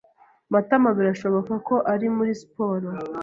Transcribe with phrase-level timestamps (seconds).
[0.53, 2.87] Matama birashoboka ko ari muri siporo.